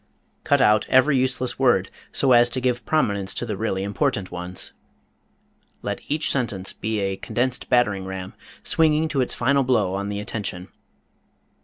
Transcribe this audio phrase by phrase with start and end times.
[0.43, 4.73] Cut out every useless word, so as to give prominence to the really important ones.
[5.83, 8.33] Let each sentence be a condensed battering ram,
[8.63, 10.69] swinging to its final blow on the attention.